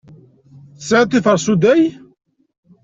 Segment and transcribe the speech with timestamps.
[0.77, 1.83] Tesɛid tiferṣuday?